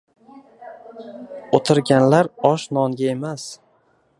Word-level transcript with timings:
Oʻtirganlar 1.57 2.31
osh-nonga 2.53 3.09
emas 3.17 3.45